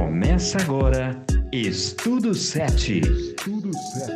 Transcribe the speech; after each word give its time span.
Começa 0.00 0.56
agora 0.62 1.22
Estudo 1.52 2.34
7. 2.34 3.00
Estudo 3.00 3.70
7. 3.74 4.12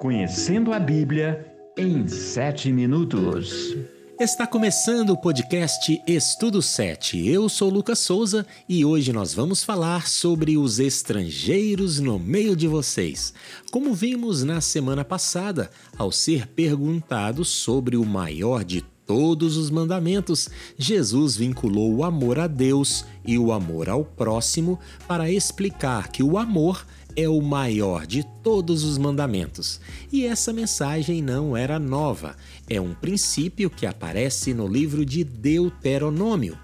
Conhecendo 0.00 0.72
a 0.72 0.80
Bíblia 0.80 1.46
em 1.78 2.08
7 2.08 2.72
minutos. 2.72 3.76
Está 4.18 4.48
começando 4.48 5.10
o 5.10 5.16
podcast 5.16 6.02
Estudo 6.08 6.60
7. 6.60 7.24
Eu 7.26 7.48
sou 7.48 7.70
Lucas 7.70 8.00
Souza 8.00 8.44
e 8.68 8.84
hoje 8.84 9.12
nós 9.12 9.32
vamos 9.32 9.62
falar 9.62 10.08
sobre 10.08 10.58
os 10.58 10.80
estrangeiros 10.80 12.00
no 12.00 12.18
meio 12.18 12.56
de 12.56 12.66
vocês. 12.66 13.32
Como 13.70 13.94
vimos 13.94 14.42
na 14.42 14.60
semana 14.60 15.04
passada, 15.04 15.70
ao 15.96 16.10
ser 16.10 16.48
perguntado 16.48 17.44
sobre 17.44 17.96
o 17.96 18.04
maior 18.04 18.64
de 18.64 18.82
todos 19.10 19.56
os 19.56 19.70
mandamentos, 19.70 20.48
Jesus 20.78 21.34
vinculou 21.34 21.92
o 21.92 22.04
amor 22.04 22.38
a 22.38 22.46
Deus 22.46 23.04
e 23.26 23.36
o 23.36 23.50
amor 23.50 23.88
ao 23.88 24.04
próximo 24.04 24.78
para 25.08 25.28
explicar 25.28 26.12
que 26.12 26.22
o 26.22 26.38
amor 26.38 26.86
é 27.16 27.28
o 27.28 27.42
maior 27.42 28.06
de 28.06 28.24
todos 28.40 28.84
os 28.84 28.98
mandamentos. 28.98 29.80
E 30.12 30.24
essa 30.24 30.52
mensagem 30.52 31.20
não 31.20 31.56
era 31.56 31.76
nova, 31.76 32.36
é 32.68 32.80
um 32.80 32.94
princípio 32.94 33.68
que 33.68 33.84
aparece 33.84 34.54
no 34.54 34.68
livro 34.68 35.04
de 35.04 35.24
Deuteronômio. 35.24 36.56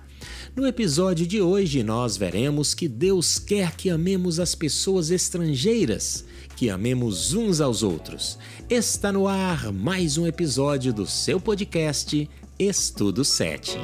No 0.54 0.68
episódio 0.68 1.26
de 1.26 1.42
hoje, 1.42 1.82
nós 1.82 2.16
veremos 2.16 2.74
que 2.74 2.86
Deus 2.86 3.40
quer 3.40 3.74
que 3.74 3.90
amemos 3.90 4.38
as 4.38 4.54
pessoas 4.54 5.10
estrangeiras, 5.10 6.24
que 6.56 6.70
amemos 6.70 7.34
uns 7.34 7.60
aos 7.60 7.82
outros. 7.82 8.38
Está 8.68 9.12
no 9.12 9.28
ar 9.28 9.70
mais 9.70 10.16
um 10.16 10.26
episódio 10.26 10.90
do 10.90 11.06
seu 11.06 11.38
podcast 11.38 12.28
Estudo 12.58 13.26
7. 13.26 13.78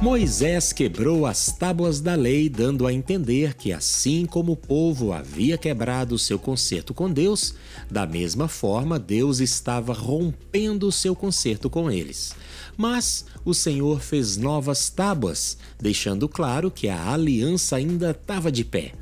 Moisés 0.00 0.72
quebrou 0.72 1.26
as 1.26 1.52
tábuas 1.52 2.00
da 2.00 2.14
lei, 2.14 2.48
dando 2.48 2.86
a 2.86 2.92
entender 2.92 3.52
que, 3.52 3.70
assim 3.70 4.24
como 4.24 4.52
o 4.52 4.56
povo 4.56 5.12
havia 5.12 5.58
quebrado 5.58 6.18
seu 6.18 6.38
concerto 6.38 6.94
com 6.94 7.12
Deus, 7.12 7.54
da 7.90 8.06
mesma 8.06 8.48
forma 8.48 8.98
Deus 8.98 9.40
estava 9.40 9.92
rompendo 9.92 10.90
seu 10.90 11.14
concerto 11.14 11.68
com 11.68 11.90
eles. 11.90 12.34
Mas 12.76 13.24
o 13.44 13.54
Senhor 13.54 14.00
fez 14.00 14.36
novas 14.36 14.90
tábuas, 14.90 15.58
deixando 15.78 16.28
claro 16.28 16.70
que 16.70 16.88
a 16.88 17.12
aliança 17.12 17.76
ainda 17.76 18.10
estava 18.10 18.50
de 18.50 18.64
pé. 18.64 18.92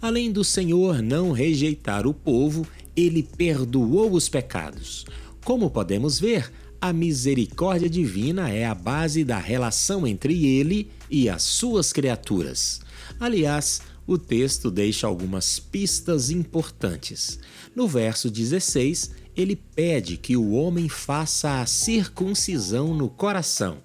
Além 0.00 0.30
do 0.30 0.44
Senhor 0.44 1.02
não 1.02 1.32
rejeitar 1.32 2.06
o 2.06 2.14
povo, 2.14 2.66
ele 2.94 3.22
perdoou 3.22 4.12
os 4.12 4.28
pecados. 4.28 5.04
Como 5.44 5.70
podemos 5.70 6.18
ver, 6.18 6.50
a 6.80 6.92
misericórdia 6.92 7.88
divina 7.88 8.50
é 8.50 8.66
a 8.66 8.74
base 8.74 9.24
da 9.24 9.38
relação 9.38 10.06
entre 10.06 10.46
ele 10.46 10.90
e 11.10 11.28
as 11.28 11.42
suas 11.42 11.92
criaturas. 11.92 12.80
Aliás, 13.18 13.80
o 14.06 14.16
texto 14.16 14.70
deixa 14.70 15.06
algumas 15.06 15.58
pistas 15.58 16.30
importantes. 16.30 17.38
No 17.74 17.88
verso 17.88 18.30
16, 18.30 19.10
ele 19.36 19.54
pede 19.54 20.16
que 20.16 20.36
o 20.36 20.52
homem 20.52 20.88
faça 20.88 21.60
a 21.60 21.66
circuncisão 21.66 22.94
no 22.94 23.08
coração. 23.08 23.78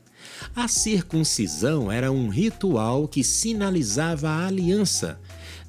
A 0.55 0.67
circuncisão 0.67 1.91
era 1.91 2.11
um 2.11 2.29
ritual 2.29 3.07
que 3.07 3.23
sinalizava 3.23 4.29
a 4.29 4.47
aliança. 4.47 5.19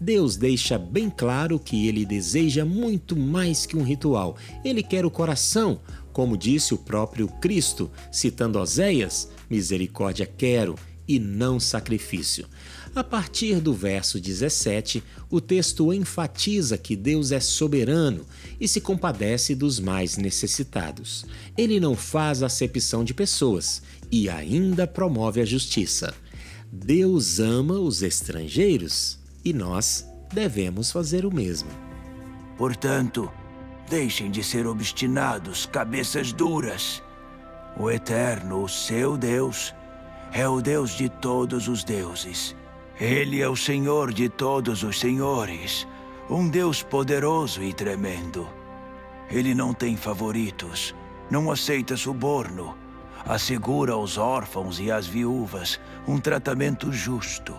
Deus 0.00 0.36
deixa 0.36 0.78
bem 0.78 1.10
claro 1.10 1.58
que 1.58 1.86
ele 1.86 2.04
deseja 2.04 2.64
muito 2.64 3.16
mais 3.16 3.66
que 3.66 3.76
um 3.76 3.82
ritual. 3.82 4.36
Ele 4.64 4.82
quer 4.82 5.04
o 5.04 5.10
coração, 5.10 5.80
como 6.12 6.36
disse 6.36 6.74
o 6.74 6.78
próprio 6.78 7.28
Cristo, 7.28 7.90
citando 8.10 8.58
Oséias: 8.58 9.30
misericórdia 9.48 10.26
quero 10.26 10.76
e 11.06 11.18
não 11.18 11.58
sacrifício. 11.58 12.46
A 12.94 13.02
partir 13.02 13.58
do 13.60 13.72
verso 13.72 14.20
17, 14.20 15.02
o 15.30 15.40
texto 15.40 15.92
enfatiza 15.94 16.76
que 16.76 16.94
Deus 16.94 17.32
é 17.32 17.40
soberano 17.40 18.26
e 18.60 18.68
se 18.68 18.80
compadece 18.80 19.54
dos 19.54 19.80
mais 19.80 20.18
necessitados. 20.18 21.24
Ele 21.56 21.80
não 21.80 21.96
faz 21.96 22.42
acepção 22.42 23.02
de 23.02 23.14
pessoas 23.14 23.82
e 24.10 24.28
ainda 24.28 24.86
promove 24.86 25.40
a 25.40 25.44
justiça. 25.44 26.14
Deus 26.70 27.40
ama 27.40 27.78
os 27.78 28.02
estrangeiros 28.02 29.18
e 29.42 29.54
nós 29.54 30.06
devemos 30.32 30.92
fazer 30.92 31.24
o 31.24 31.34
mesmo. 31.34 31.70
Portanto, 32.58 33.30
deixem 33.88 34.30
de 34.30 34.44
ser 34.44 34.66
obstinados, 34.66 35.66
cabeças 35.66 36.32
duras. 36.32 37.02
O 37.78 37.90
Eterno, 37.90 38.64
o 38.64 38.68
seu 38.68 39.16
Deus, 39.16 39.74
é 40.32 40.48
o 40.48 40.62
Deus 40.62 40.92
de 40.92 41.10
todos 41.10 41.68
os 41.68 41.84
deuses. 41.84 42.56
Ele 42.98 43.42
é 43.42 43.48
o 43.48 43.56
Senhor 43.56 44.12
de 44.12 44.28
todos 44.28 44.82
os 44.82 44.98
senhores, 44.98 45.86
um 46.30 46.48
Deus 46.48 46.82
poderoso 46.82 47.62
e 47.62 47.72
tremendo. 47.72 48.48
Ele 49.30 49.54
não 49.54 49.74
tem 49.74 49.94
favoritos, 49.94 50.94
não 51.30 51.50
aceita 51.50 51.96
suborno, 51.96 52.76
assegura 53.26 53.92
aos 53.92 54.16
órfãos 54.16 54.80
e 54.80 54.90
às 54.90 55.06
viúvas 55.06 55.78
um 56.06 56.18
tratamento 56.18 56.90
justo 56.90 57.54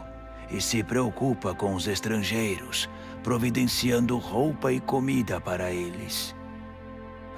e 0.50 0.60
se 0.60 0.84
preocupa 0.84 1.54
com 1.54 1.76
os 1.76 1.88
estrangeiros, 1.88 2.90
providenciando 3.24 4.18
roupa 4.18 4.72
e 4.72 4.80
comida 4.80 5.40
para 5.40 5.72
eles. 5.72 6.36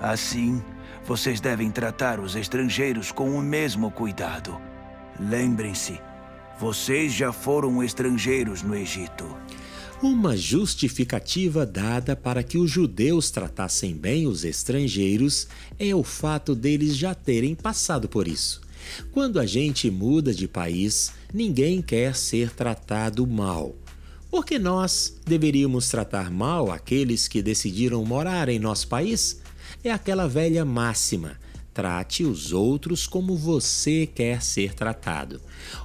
Assim, 0.01 0.63
vocês 1.03 1.39
devem 1.39 1.71
tratar 1.71 2.19
os 2.19 2.35
estrangeiros 2.35 3.11
com 3.11 3.31
o 3.31 3.41
mesmo 3.41 3.91
cuidado. 3.91 4.59
Lembrem-se, 5.19 5.99
vocês 6.59 7.13
já 7.13 7.31
foram 7.31 7.81
estrangeiros 7.81 8.61
no 8.61 8.75
Egito. 8.75 9.25
Uma 10.01 10.35
justificativa 10.35 11.65
dada 11.65 12.15
para 12.15 12.43
que 12.43 12.57
os 12.57 12.69
judeus 12.69 13.31
tratassem 13.31 13.95
bem 13.95 14.27
os 14.27 14.43
estrangeiros 14.43 15.47
é 15.79 15.95
o 15.95 16.03
fato 16.03 16.53
deles 16.53 16.97
já 16.97 17.15
terem 17.15 17.55
passado 17.55 18.09
por 18.09 18.27
isso. 18.27 18.61
Quando 19.11 19.39
a 19.39 19.45
gente 19.45 19.89
muda 19.89 20.33
de 20.33 20.47
país, 20.47 21.13
ninguém 21.33 21.81
quer 21.81 22.13
ser 22.13 22.51
tratado 22.51 23.25
mal. 23.25 23.73
Por 24.29 24.45
que 24.45 24.59
nós 24.59 25.15
deveríamos 25.25 25.87
tratar 25.87 26.29
mal 26.29 26.69
aqueles 26.69 27.27
que 27.27 27.41
decidiram 27.41 28.03
morar 28.03 28.49
em 28.49 28.59
nosso 28.59 28.89
país? 28.89 29.39
É 29.81 29.91
aquela 29.91 30.27
velha 30.27 30.65
máxima: 30.65 31.39
trate 31.75 32.23
os 32.23 32.53
outros 32.53 33.05
como 33.05 33.35
você 33.35 34.07
quer 34.07 34.41
ser 34.41 34.73
tratado. 34.73 35.41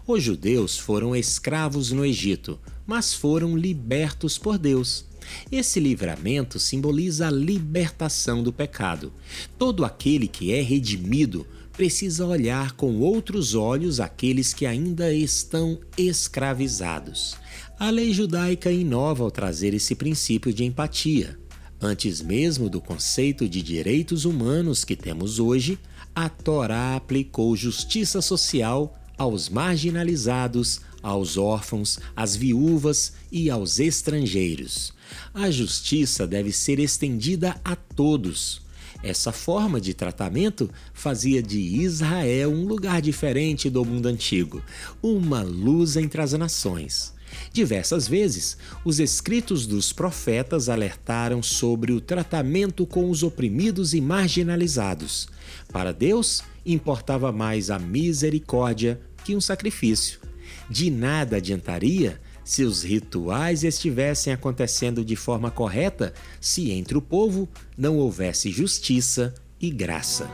Os 0.07 0.23
judeus 0.23 0.79
foram 0.79 1.17
escravos 1.17 1.91
no 1.91 2.07
Egito, 2.07 2.61
mas 2.87 3.13
foram 3.13 3.57
libertos 3.57 4.39
por 4.39 4.57
Deus. 4.57 5.05
Esse 5.51 5.81
livramento 5.81 6.61
simboliza 6.61 7.27
a 7.27 7.31
libertação 7.31 8.41
do 8.41 8.53
pecado. 8.53 9.13
Todo 9.59 9.85
aquele 9.85 10.29
que 10.29 10.53
é 10.53 10.63
redimido 10.63 11.45
precisa 11.73 12.25
olhar 12.25 12.73
com 12.73 13.01
outros 13.01 13.57
olhos 13.57 13.99
aqueles 13.99 14.55
que 14.55 14.67
ainda 14.67 15.13
estão 15.13 15.81
escravizados. 15.99 17.37
A 17.77 17.91
lei 17.91 18.13
judaica 18.13 18.71
inova 18.71 19.25
ao 19.25 19.31
trazer 19.31 19.75
esse 19.75 19.97
princípio 19.97 20.53
de 20.53 20.65
empatia. 20.65 21.37
Antes 21.83 22.21
mesmo 22.21 22.69
do 22.69 22.79
conceito 22.79 23.49
de 23.49 23.63
direitos 23.63 24.27
humanos 24.27 24.85
que 24.85 24.95
temos 24.95 25.39
hoje, 25.39 25.79
a 26.15 26.29
Torá 26.29 26.95
aplicou 26.95 27.57
justiça 27.57 28.21
social 28.21 28.99
aos 29.17 29.49
marginalizados, 29.49 30.83
aos 31.03 31.39
órfãos, 31.39 31.99
às 32.15 32.37
viúvas 32.37 33.15
e 33.33 33.49
aos 33.49 33.79
estrangeiros. 33.79 34.93
A 35.33 35.51
justiça 35.51 36.27
deve 36.27 36.53
ser 36.53 36.79
estendida 36.79 37.59
a 37.65 37.75
todos. 37.75 38.61
Essa 39.03 39.33
forma 39.33 39.81
de 39.81 39.95
tratamento 39.95 40.71
fazia 40.93 41.43
de 41.43 41.59
Israel 41.59 42.51
um 42.51 42.67
lugar 42.67 43.01
diferente 43.01 43.71
do 43.71 43.83
mundo 43.87 44.07
antigo, 44.07 44.63
uma 45.03 45.41
luz 45.41 45.97
entre 45.97 46.21
as 46.21 46.35
nações. 46.35 47.15
Diversas 47.53 48.07
vezes, 48.07 48.57
os 48.85 49.01
escritos 49.01 49.67
dos 49.67 49.93
profetas 49.93 50.69
alertaram 50.69 51.43
sobre 51.43 51.93
o 51.93 52.01
tratamento 52.01 52.87
com 52.87 53.11
os 53.11 53.23
oprimidos 53.23 53.95
e 53.95 54.01
marginalizados. 54.01 55.29
Para 55.73 55.93
Deus, 55.93 56.43
importava 56.65 57.33
mais 57.33 57.71
a 57.71 57.79
misericórdia 57.79 59.01
que 59.25 59.35
um 59.35 59.41
sacrifício. 59.41 60.21
De 60.69 60.91
nada 60.91 61.37
adiantaria 61.37 62.21
se 62.45 62.65
os 62.65 62.83
rituais 62.83 63.63
estivessem 63.63 64.33
acontecendo 64.33 65.05
de 65.05 65.15
forma 65.15 65.51
correta, 65.51 66.13
se 66.41 66.71
entre 66.71 66.99
o 66.99 67.03
povo 67.03 67.49
não 67.77 67.97
houvesse 67.97 68.51
justiça 68.51 69.35
e 69.61 69.71
graça. 69.71 70.29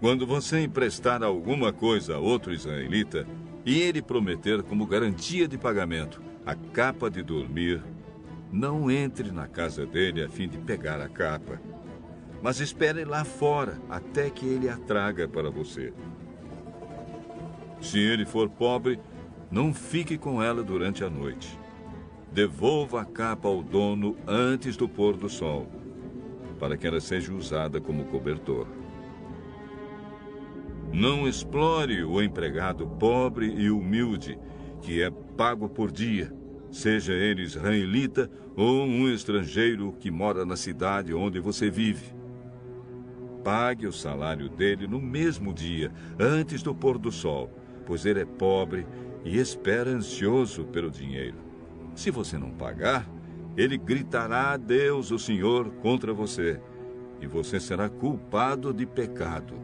Quando 0.00 0.24
você 0.24 0.60
emprestar 0.60 1.24
alguma 1.24 1.72
coisa 1.72 2.14
a 2.14 2.18
outro 2.18 2.52
israelita 2.52 3.26
e 3.66 3.80
ele 3.80 4.00
prometer 4.00 4.62
como 4.62 4.86
garantia 4.86 5.48
de 5.48 5.58
pagamento 5.58 6.22
a 6.46 6.54
capa 6.54 7.10
de 7.10 7.20
dormir, 7.20 7.82
não 8.52 8.88
entre 8.88 9.32
na 9.32 9.48
casa 9.48 9.84
dele 9.84 10.22
a 10.22 10.28
fim 10.28 10.48
de 10.48 10.56
pegar 10.56 11.00
a 11.00 11.08
capa, 11.08 11.60
mas 12.40 12.60
espere 12.60 13.04
lá 13.04 13.24
fora 13.24 13.78
até 13.90 14.30
que 14.30 14.46
ele 14.46 14.68
a 14.68 14.76
traga 14.76 15.26
para 15.26 15.50
você. 15.50 15.92
Se 17.80 17.98
ele 17.98 18.24
for 18.24 18.48
pobre, 18.48 19.00
não 19.50 19.74
fique 19.74 20.16
com 20.16 20.40
ela 20.40 20.62
durante 20.62 21.02
a 21.02 21.10
noite. 21.10 21.58
Devolva 22.32 23.02
a 23.02 23.04
capa 23.04 23.48
ao 23.48 23.62
dono 23.62 24.16
antes 24.26 24.76
do 24.76 24.88
pôr 24.88 25.16
do 25.16 25.28
sol, 25.28 25.66
para 26.58 26.76
que 26.76 26.86
ela 26.86 27.00
seja 27.00 27.32
usada 27.32 27.80
como 27.80 28.04
cobertor. 28.04 28.77
Não 30.92 31.28
explore 31.28 32.02
o 32.02 32.20
empregado 32.22 32.86
pobre 32.86 33.46
e 33.46 33.70
humilde, 33.70 34.38
que 34.80 35.02
é 35.02 35.10
pago 35.36 35.68
por 35.68 35.90
dia, 35.90 36.32
seja 36.70 37.12
ele 37.12 37.42
israelita 37.42 38.30
ou 38.56 38.84
um 38.84 39.08
estrangeiro 39.08 39.92
que 39.98 40.10
mora 40.10 40.44
na 40.44 40.56
cidade 40.56 41.14
onde 41.14 41.40
você 41.40 41.70
vive. 41.70 42.14
Pague 43.44 43.86
o 43.86 43.92
salário 43.92 44.48
dele 44.48 44.86
no 44.86 45.00
mesmo 45.00 45.52
dia, 45.52 45.92
antes 46.18 46.62
do 46.62 46.74
pôr 46.74 46.98
do 46.98 47.12
sol, 47.12 47.50
pois 47.86 48.04
ele 48.04 48.20
é 48.20 48.24
pobre 48.24 48.86
e 49.24 49.38
espera 49.38 49.90
ansioso 49.90 50.64
pelo 50.64 50.90
dinheiro. 50.90 51.36
Se 51.94 52.10
você 52.10 52.36
não 52.36 52.50
pagar, 52.50 53.08
ele 53.56 53.76
gritará 53.76 54.52
a 54.52 54.56
Deus, 54.56 55.10
o 55.10 55.18
Senhor, 55.18 55.70
contra 55.82 56.12
você, 56.12 56.60
e 57.20 57.26
você 57.26 57.58
será 57.58 57.88
culpado 57.88 58.72
de 58.72 58.86
pecado. 58.86 59.54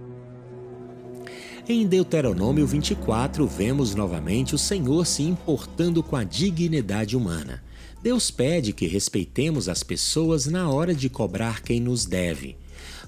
Em 1.67 1.87
Deuteronômio 1.87 2.67
24, 2.67 3.47
vemos 3.47 3.95
novamente 3.95 4.55
o 4.55 4.59
Senhor 4.59 5.07
se 5.07 5.23
importando 5.23 6.03
com 6.03 6.15
a 6.15 6.23
dignidade 6.23 7.17
humana. 7.17 7.65
Deus 8.03 8.31
pede 8.31 8.71
que 8.71 8.87
respeitemos 8.87 9.67
as 9.67 9.83
pessoas 9.83 10.45
na 10.45 10.69
hora 10.69 10.95
de 10.95 11.09
cobrar 11.09 11.63
quem 11.63 11.81
nos 11.81 12.05
deve. 12.05 12.59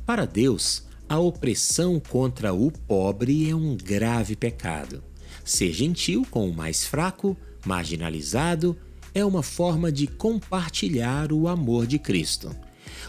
Para 0.06 0.24
Deus, 0.24 0.84
a 1.06 1.18
opressão 1.18 2.00
contra 2.00 2.54
o 2.54 2.72
pobre 2.72 3.50
é 3.50 3.54
um 3.54 3.76
grave 3.76 4.34
pecado. 4.34 5.04
Ser 5.44 5.70
gentil 5.74 6.26
com 6.30 6.48
o 6.48 6.56
mais 6.56 6.86
fraco, 6.86 7.36
marginalizado, 7.62 8.74
é 9.14 9.22
uma 9.22 9.42
forma 9.42 9.92
de 9.92 10.06
compartilhar 10.06 11.30
o 11.30 11.46
amor 11.46 11.86
de 11.86 11.98
Cristo. 11.98 12.56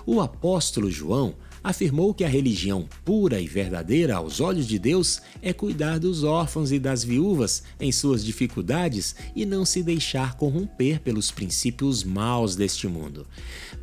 O 0.06 0.20
apóstolo 0.20 0.92
João 0.92 1.36
afirmou 1.68 2.14
que 2.14 2.24
a 2.24 2.30
religião 2.30 2.88
pura 3.04 3.42
e 3.42 3.48
verdadeira 3.48 4.16
aos 4.16 4.40
olhos 4.40 4.66
de 4.66 4.80
Deus 4.80 5.22
é 5.42 5.52
cuidar 5.52 6.00
dos 6.00 6.24
órfãos 6.24 6.72
e 6.72 6.80
das 6.80 7.04
viúvas 7.04 7.62
em 7.78 7.92
suas 7.92 8.24
dificuldades 8.24 9.16
e 9.36 9.46
não 9.46 9.66
se 9.66 9.84
deixar 9.84 10.38
corromper 10.38 11.02
pelos 11.02 11.30
princípios 11.30 12.06
maus 12.06 12.56
deste 12.56 12.88
mundo. 12.88 13.28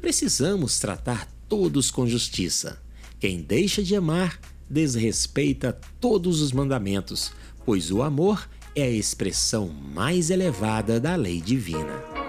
Precisamos 0.00 0.78
tratar 0.78 1.31
todos 1.46 1.90
com 1.90 2.06
justiça. 2.06 2.81
Quem 3.20 3.42
deixa 3.42 3.82
de 3.82 3.94
amar 3.94 4.40
desrespeita 4.69 5.78
todos 6.00 6.40
os 6.40 6.52
mandamentos, 6.52 7.32
pois 7.66 7.90
o 7.90 8.02
amor 8.02 8.48
é 8.75 8.84
a 8.84 8.90
expressão 8.90 9.69
mais 9.69 10.31
elevada 10.31 10.98
da 10.98 11.14
lei 11.16 11.38
divina. 11.38 12.24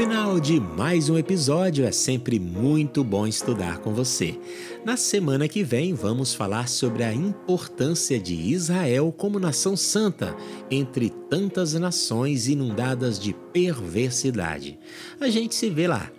Final 0.00 0.40
de 0.40 0.58
mais 0.58 1.10
um 1.10 1.18
episódio, 1.18 1.84
é 1.84 1.92
sempre 1.92 2.40
muito 2.40 3.04
bom 3.04 3.26
estudar 3.26 3.80
com 3.80 3.92
você. 3.92 4.34
Na 4.82 4.96
semana 4.96 5.46
que 5.46 5.62
vem, 5.62 5.92
vamos 5.92 6.32
falar 6.32 6.70
sobre 6.70 7.04
a 7.04 7.12
importância 7.12 8.18
de 8.18 8.34
Israel 8.34 9.14
como 9.14 9.38
nação 9.38 9.76
santa 9.76 10.34
entre 10.70 11.10
tantas 11.10 11.74
nações 11.74 12.48
inundadas 12.48 13.18
de 13.18 13.34
perversidade. 13.52 14.78
A 15.20 15.28
gente 15.28 15.54
se 15.54 15.68
vê 15.68 15.86
lá. 15.86 16.10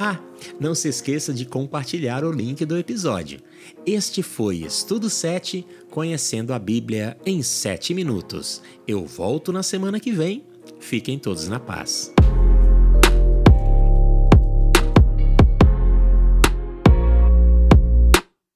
Ah, 0.00 0.18
não 0.58 0.74
se 0.74 0.88
esqueça 0.88 1.32
de 1.32 1.44
compartilhar 1.44 2.24
o 2.24 2.32
link 2.32 2.64
do 2.64 2.76
episódio. 2.76 3.38
Este 3.86 4.20
foi 4.20 4.56
Estudo 4.56 5.08
7, 5.08 5.64
Conhecendo 5.92 6.52
a 6.52 6.58
Bíblia 6.58 7.16
em 7.24 7.40
7 7.40 7.94
minutos. 7.94 8.60
Eu 8.84 9.06
volto 9.06 9.52
na 9.52 9.62
semana 9.62 10.00
que 10.00 10.10
vem. 10.10 10.42
Fiquem 10.80 11.20
todos 11.20 11.46
na 11.46 11.60
paz. 11.60 12.17